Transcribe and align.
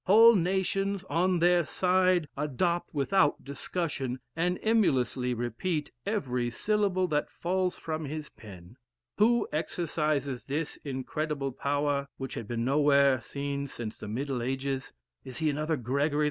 Whole 0.05 0.33
nations, 0.35 1.03
on 1.11 1.37
their 1.37 1.63
side, 1.63 2.27
adopt 2.35 2.91
without 2.91 3.43
discussion, 3.43 4.17
and 4.35 4.57
emulously 4.63 5.35
repeat, 5.35 5.91
every 6.07 6.49
syllable 6.49 7.07
that 7.09 7.29
falls 7.29 7.77
from 7.77 8.05
his 8.05 8.27
pen. 8.29 8.77
Who 9.19 9.47
exercises 9.53 10.47
this 10.47 10.77
incredible 10.77 11.51
power, 11.51 12.07
which 12.17 12.33
had 12.33 12.47
been 12.47 12.65
nowhere 12.65 13.21
seen 13.21 13.67
since 13.67 13.95
the 13.99 14.07
middle 14.07 14.41
ages? 14.41 14.91
Is 15.23 15.37
he 15.37 15.51
another 15.51 15.77
Gregory 15.77 16.17
II.? 16.19 16.19